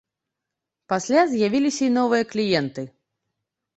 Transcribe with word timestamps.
Пасля 0.93 1.21
з'явіліся 1.35 1.83
і 1.91 1.93
новыя 1.99 2.23
кліенты. 2.33 2.81